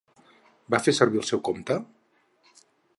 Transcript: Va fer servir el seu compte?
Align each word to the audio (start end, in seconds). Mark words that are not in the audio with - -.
Va 0.75 0.79
fer 0.85 0.95
servir 1.01 1.21
el 1.23 1.29
seu 1.33 1.43
compte? 1.51 1.79